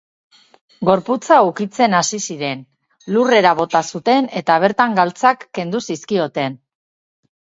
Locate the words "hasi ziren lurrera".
1.97-3.51